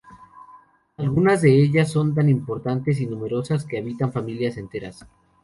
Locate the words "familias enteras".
4.11-5.05